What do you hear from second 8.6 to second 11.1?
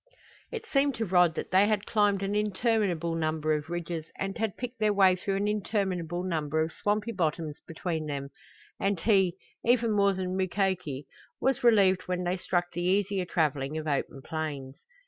and he, even more than Mukoki,